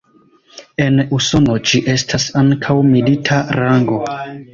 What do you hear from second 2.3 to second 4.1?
ankaŭ milita rango.